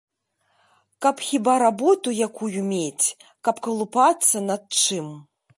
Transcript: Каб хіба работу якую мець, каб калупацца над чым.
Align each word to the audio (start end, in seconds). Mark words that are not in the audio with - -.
Каб 1.05 1.19
хіба 1.25 1.53
работу 1.65 2.15
якую 2.29 2.65
мець, 2.71 3.07
каб 3.49 3.63
калупацца 3.69 4.37
над 4.51 4.63
чым. 4.83 5.17